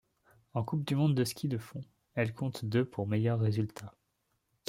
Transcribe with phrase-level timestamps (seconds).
[0.55, 1.83] En Coupe du monde de ski de fond,
[2.15, 3.93] elle compte deux pour meilleur résultat.